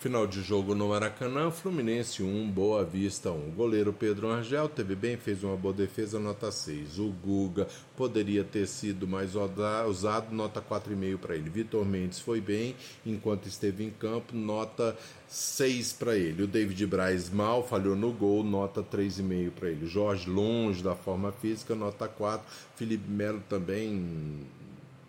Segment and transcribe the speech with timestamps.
[0.00, 3.48] Final de jogo no Maracanã, Fluminense 1, Boa Vista 1.
[3.48, 7.00] O goleiro Pedro Angel teve bem, fez uma boa defesa, nota 6.
[7.00, 7.66] O Guga
[7.96, 11.50] poderia ter sido mais usado, nota 4,5 para ele.
[11.50, 16.44] Vitor Mendes foi bem enquanto esteve em campo, nota 6 para ele.
[16.44, 19.84] O David Braz mal, falhou no gol, nota 3,5 para ele.
[19.84, 22.46] Jorge longe da forma física, nota 4.
[22.76, 24.46] Felipe Melo também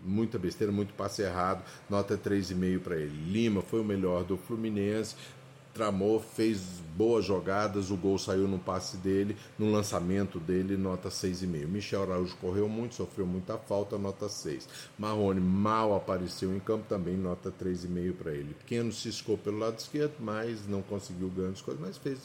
[0.03, 3.31] muita besteira, muito passe errado, nota 3,5 para ele.
[3.31, 5.15] Lima foi o melhor do Fluminense,
[5.73, 6.61] tramou, fez
[6.95, 11.67] boas jogadas, o gol saiu no passe dele, no lançamento dele, nota 6,5.
[11.67, 14.67] Michel Araújo correu muito, sofreu muita falta, nota 6.
[14.97, 18.53] Marrone mal apareceu em campo, também nota 3,5 para ele.
[18.53, 22.19] Pequeno ciscou pelo lado esquerdo, mas não conseguiu grandes coisas, mas fez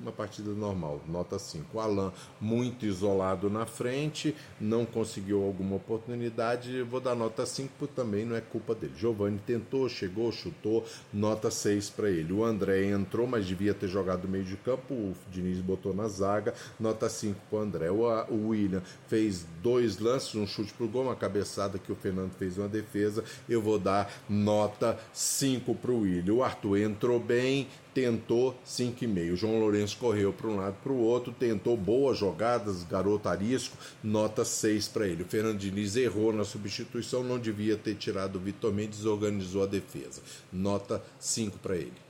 [0.00, 1.76] uma partida normal, nota 5.
[1.76, 7.94] O Alan, muito isolado na frente, não conseguiu alguma oportunidade, vou dar nota 5, porque
[7.94, 8.94] também não é culpa dele.
[8.96, 12.32] Giovanni tentou, chegou, chutou, nota 6 para ele.
[12.32, 16.54] O André entrou, mas devia ter jogado meio de campo, o Diniz botou na zaga,
[16.78, 17.90] nota 5 para o André.
[17.90, 22.58] O William fez dois lances, um chute pro gol, uma cabeçada que o Fernando fez
[22.58, 26.34] uma defesa, eu vou dar nota 5 para o William.
[26.34, 29.36] O Arthur entrou bem, tentou 5,5.
[29.36, 34.44] João Lourenço correu para um lado para o outro, tentou boas jogadas, garoto arisco, nota
[34.44, 35.22] 6 para ele.
[35.22, 39.66] O Fernando Diniz errou na substituição, não devia ter tirado o Vitor Mendes, organizou a
[39.66, 40.22] defesa.
[40.52, 42.09] Nota 5 para ele.